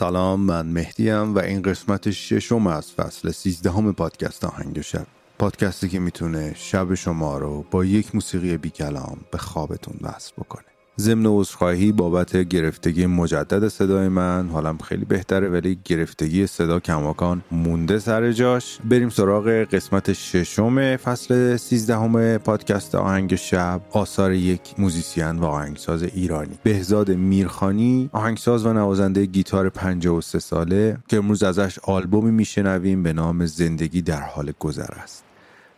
سلام 0.00 0.40
من 0.40 0.66
مهدیم 0.66 1.34
و 1.34 1.38
این 1.38 1.62
قسمت 1.62 2.10
ششم 2.10 2.66
از 2.66 2.92
فصل 2.92 3.30
سیزدهم 3.30 3.92
پادکست 3.92 4.44
آهنگ 4.44 4.80
شب. 4.80 5.06
پادکستی 5.38 5.88
که 5.88 5.98
می‌تونه 5.98 6.54
شب 6.56 6.94
شما 6.94 7.38
رو 7.38 7.64
با 7.70 7.84
یک 7.84 8.14
موسیقی 8.14 8.56
بی 8.56 8.70
کلام 8.70 9.20
به 9.30 9.38
خوابتون 9.38 9.94
وصل 10.02 10.32
بکنه. 10.38 10.69
ضمن 11.00 11.26
عذرخواهی 11.26 11.92
بابت 11.92 12.36
گرفتگی 12.36 13.06
مجدد 13.06 13.68
صدای 13.68 14.08
من 14.08 14.48
حالم 14.48 14.78
خیلی 14.78 15.04
بهتره 15.04 15.48
ولی 15.48 15.78
گرفتگی 15.84 16.46
صدا 16.46 16.80
کماکان 16.80 17.42
مونده 17.50 17.98
سر 17.98 18.32
جاش. 18.32 18.78
بریم 18.84 19.08
سراغ 19.08 19.48
قسمت 19.48 20.12
ششم 20.12 20.96
فصل 20.96 21.56
سیزدهم 21.56 22.38
پادکست 22.38 22.94
آهنگ 22.94 23.34
شب 23.34 23.80
آثار 23.90 24.32
یک 24.32 24.60
موزیسین 24.78 25.38
و 25.38 25.44
آهنگساز 25.44 26.02
ایرانی. 26.02 26.58
بهزاد 26.62 27.10
میرخانی 27.10 28.10
آهنگساز 28.12 28.66
و 28.66 28.72
نوازنده 28.72 29.26
گیتار 29.26 29.68
53 29.68 30.38
ساله 30.38 30.96
که 31.08 31.16
امروز 31.16 31.42
ازش 31.42 31.78
آلبومی 31.78 32.30
میشنویم 32.30 33.02
به 33.02 33.12
نام 33.12 33.46
زندگی 33.46 34.02
در 34.02 34.20
حال 34.20 34.52
گذر 34.58 34.92
است. 35.02 35.24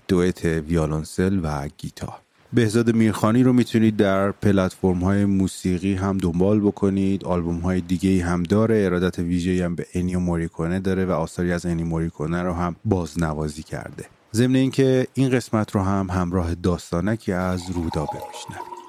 دوئت 0.09 0.45
ویالونسل 0.45 1.41
و 1.43 1.69
گیتار. 1.79 2.19
بهزاد 2.53 2.95
میرخانی 2.95 3.43
رو 3.43 3.53
می‌تونید 3.53 3.97
در 3.97 4.31
پلتفرم 4.31 4.99
های 4.99 5.25
موسیقی 5.25 5.95
هم 5.95 6.19
دنبال 6.19 6.61
بکنید. 6.61 7.25
آلبوم 7.25 7.59
های 7.59 7.81
دیگه 7.81 8.25
هم 8.25 8.43
داره. 8.43 8.83
ارادت 8.85 9.19
ویژه 9.19 9.65
هم 9.65 9.75
به 9.75 9.87
انیو 9.95 10.19
موریکونه 10.19 10.81
داره 10.81 11.05
و 11.05 11.11
آثاری 11.11 11.53
از 11.53 11.67
انیو 11.67 11.87
موریکونه 11.87 12.43
رو 12.43 12.53
هم 12.53 12.77
بازنوازی 12.85 13.63
کرده. 13.63 14.05
ضمن 14.35 14.55
اینکه 14.55 15.07
این 15.15 15.31
قسمت 15.31 15.75
رو 15.75 15.83
هم 15.83 16.11
همراه 16.11 16.55
داستانکی 16.55 17.33
از 17.33 17.71
رودا 17.71 18.05
بشنوید 18.05 18.82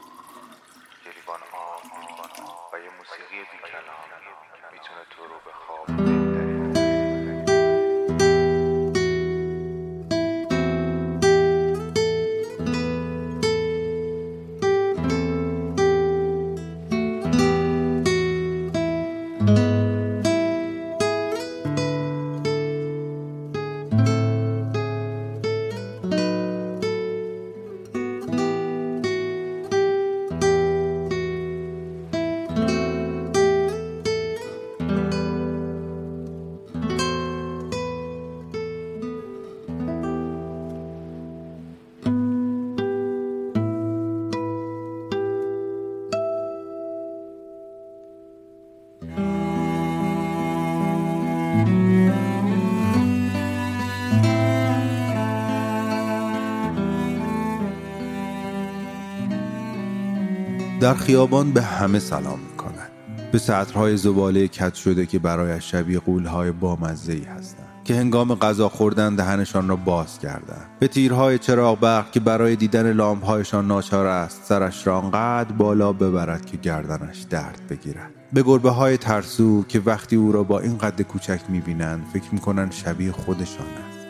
در 60.83 60.93
خیابان 60.93 61.51
به 61.51 61.61
همه 61.61 61.99
سلام 61.99 62.39
می‌کنن 62.51 62.87
به 63.31 63.37
سطرهای 63.37 63.97
زباله 63.97 64.47
کت 64.47 64.73
شده 64.75 65.05
که 65.05 65.19
برایش 65.19 65.71
شبیه 65.71 65.99
قولهای 65.99 66.51
بامزه 66.51 67.13
ای 67.13 67.23
هستند. 67.23 67.67
که 67.83 67.95
هنگام 67.95 68.35
غذا 68.35 68.69
خوردن 68.69 69.15
دهنشان 69.15 69.67
را 69.67 69.75
باز 69.75 70.19
کردند. 70.19 70.65
به 70.79 70.87
تیرهای 70.87 71.39
چراغ 71.39 71.79
برق 71.79 72.11
که 72.11 72.19
برای 72.19 72.55
دیدن 72.55 72.93
لامپهایشان 72.93 73.67
ناچار 73.67 74.05
است 74.05 74.41
سرش 74.43 74.87
را 74.87 74.99
آنقدر 74.99 75.51
بالا 75.51 75.93
ببرد 75.93 76.45
که 76.45 76.57
گردنش 76.57 77.19
درد 77.29 77.61
بگیرد. 77.69 78.11
به 78.33 78.43
گربه 78.43 78.69
های 78.69 78.97
ترسو 78.97 79.63
که 79.67 79.81
وقتی 79.85 80.15
او 80.15 80.31
را 80.31 80.43
با 80.43 80.59
این 80.59 80.77
قد 80.77 81.01
کوچک 81.01 81.41
می‌بینند 81.49 82.05
فکر 82.13 82.33
می‌کنند 82.33 82.71
شبیه 82.71 83.11
خودشان 83.11 83.67
است. 83.89 84.07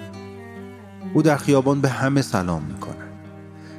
او 1.13 1.21
در 1.21 1.37
خیابان 1.37 1.81
به 1.81 1.89
همه 1.89 2.21
سلام 2.21 2.63
می‌کند. 2.63 3.09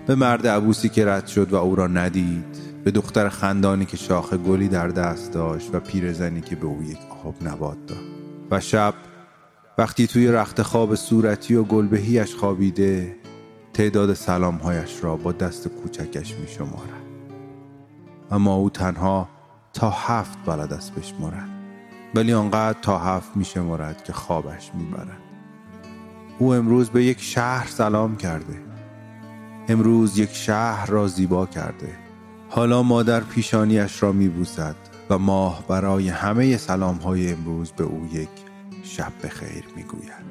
به 0.07 0.15
مرد 0.15 0.47
عبوسی 0.47 0.89
که 0.89 1.07
رد 1.07 1.27
شد 1.27 1.53
و 1.53 1.57
او 1.57 1.77
را 1.77 1.87
ندید 1.87 2.54
به 2.85 2.91
دختر 2.91 3.29
خندانی 3.29 3.85
که 3.85 3.97
شاخ 3.97 4.35
گلی 4.35 4.69
در 4.69 4.89
دست 4.89 5.33
داشت 5.33 5.75
و 5.75 5.81
پیرزنی 5.81 6.41
که 6.41 6.57
به 6.57 6.67
او 6.67 6.83
یک 6.83 6.99
آب 7.25 7.35
نبات 7.43 7.87
داد 7.87 7.99
و 8.51 8.61
شب 8.61 8.95
وقتی 9.79 10.07
توی 10.07 10.29
رخت 10.29 10.63
خواب 10.63 10.95
صورتی 10.95 11.55
و 11.55 11.63
گلبهیش 11.63 12.35
خوابیده 12.35 13.17
تعداد 13.73 14.15
سلامهایش 14.15 15.05
را 15.05 15.17
با 15.17 15.33
دست 15.33 15.69
کوچکش 15.69 16.35
می 16.35 16.49
شمارد. 16.49 17.05
اما 18.31 18.55
او 18.55 18.71
تنها 18.71 19.29
تا 19.73 19.91
هفت 19.91 20.39
بلد 20.47 20.73
است 20.73 20.95
بشمارد 20.95 21.49
ولی 22.15 22.33
آنقدر 22.33 22.79
تا 22.83 22.99
هفت 22.99 23.37
می 23.37 23.45
شمارد 23.45 24.05
که 24.05 24.13
خوابش 24.13 24.71
می 24.75 24.85
برد. 24.85 25.19
او 26.39 26.55
امروز 26.55 26.91
به 26.91 27.05
یک 27.05 27.21
شهر 27.21 27.67
سلام 27.67 28.17
کرده 28.17 28.61
امروز 29.69 30.19
یک 30.19 30.33
شهر 30.33 30.87
را 30.87 31.07
زیبا 31.07 31.47
کرده 31.47 32.04
حالا 32.55 32.83
مادر 32.83 33.21
پیشانیش 33.21 34.03
را 34.03 34.13
میبوسد 34.13 34.77
و 35.11 35.19
ماه 35.19 35.65
برای 35.69 36.09
همه 36.09 36.57
سلام 36.57 36.97
های 36.97 37.33
امروز 37.33 37.73
به 37.73 37.85
او 37.85 38.09
یک 38.13 38.29
شب 38.83 39.13
بخیر 39.25 39.65
می‌گوید. 39.77 40.25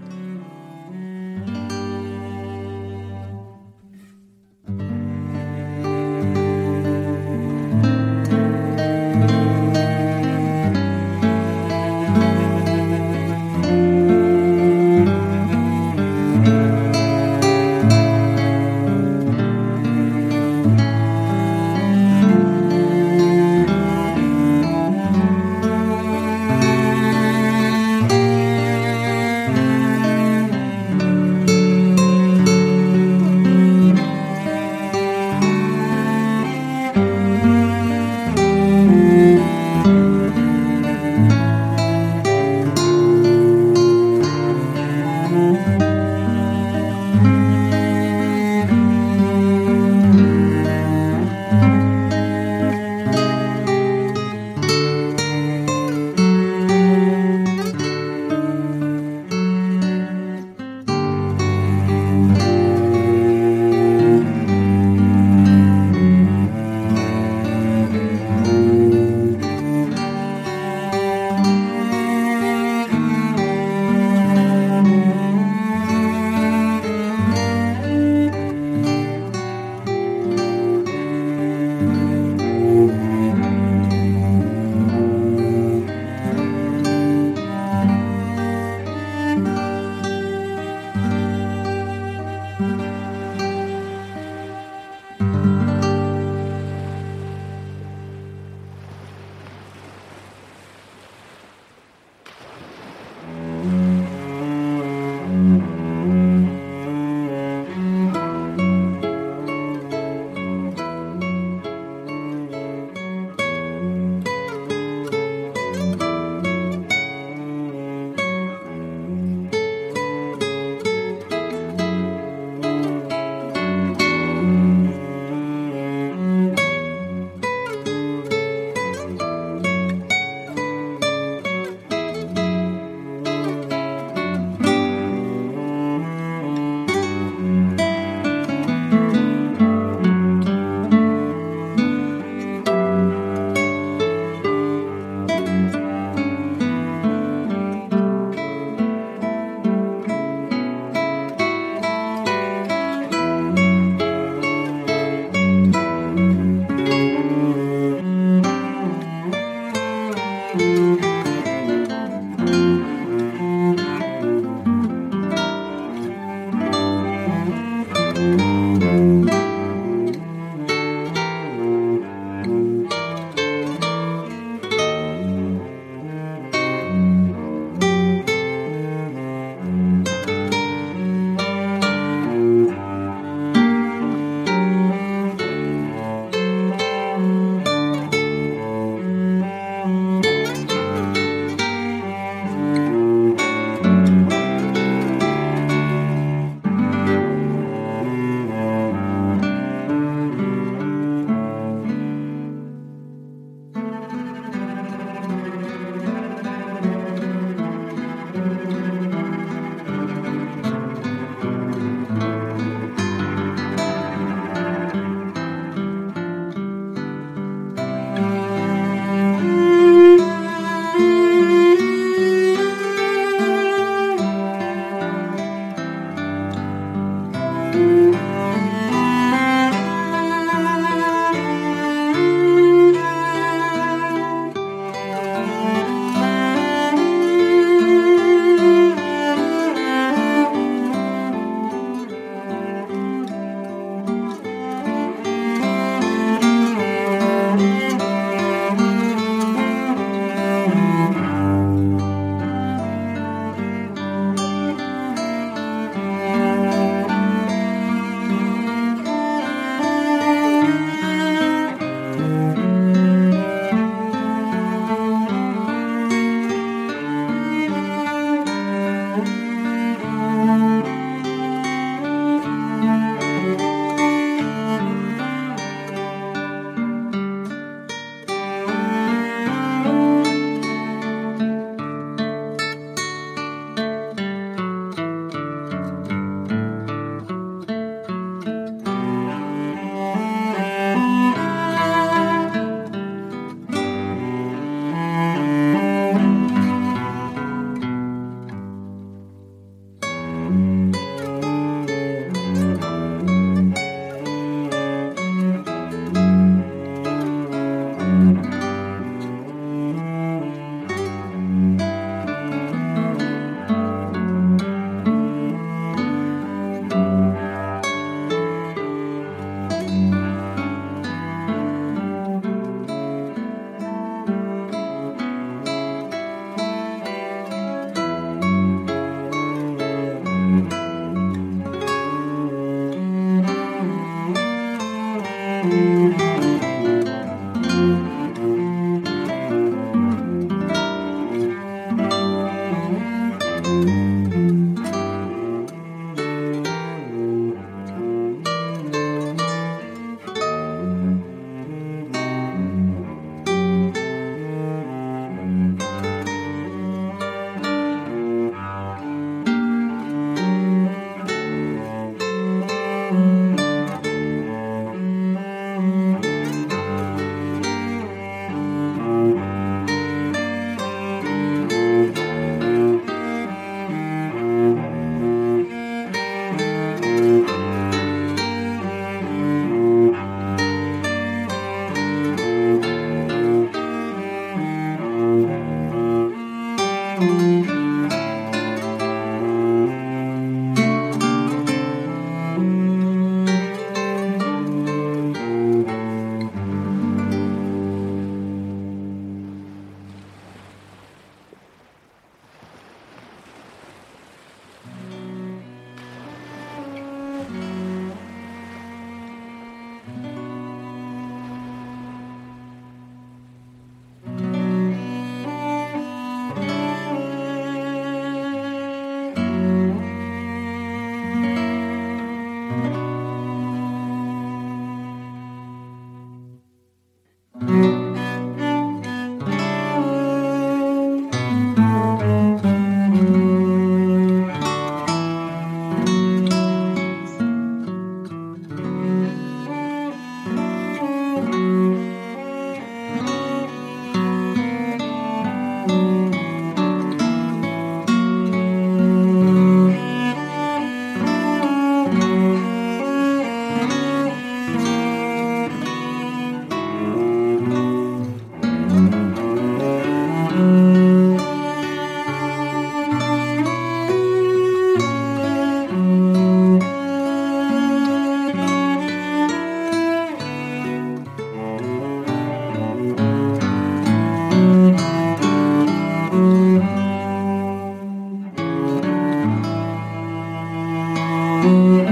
Mm-hmm. 481.64 482.03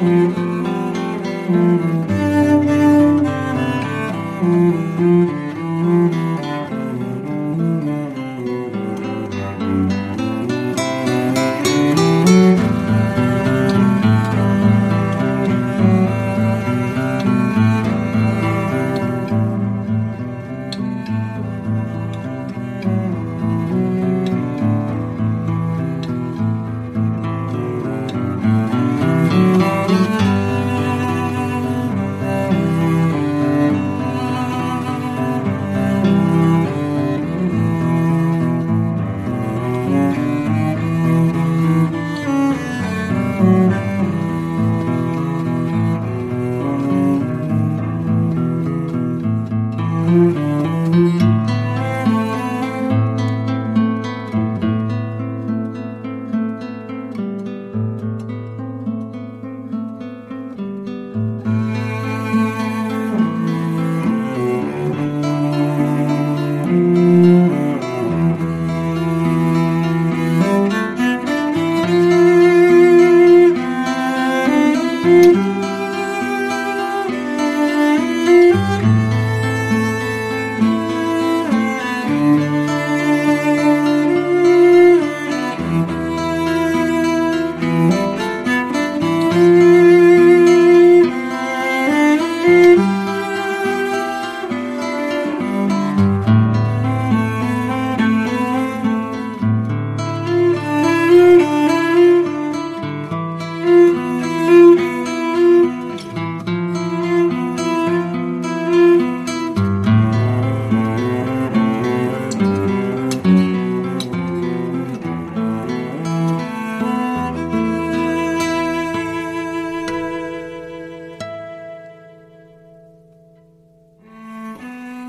Thank 0.00 0.38
you. 2.10 2.17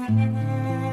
Música 0.09 0.88